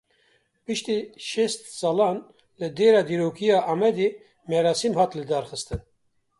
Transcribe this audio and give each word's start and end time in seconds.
Piştî 0.65 0.97
şêst 1.29 1.61
salan 1.79 2.17
li 2.59 2.67
dêra 2.77 3.01
dîrokî 3.09 3.47
ya 3.51 3.59
Amedê 3.73 4.09
merasîm 4.51 4.93
hat 4.99 5.11
lidarxistin. 5.19 5.81